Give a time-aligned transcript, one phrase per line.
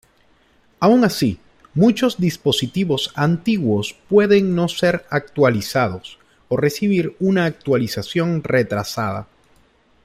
[0.79, 1.37] Aun así,
[1.75, 6.17] muchos dispositivos antiguos pueden no ser actualizados,
[6.49, 9.27] o recibir una actualización retrasada.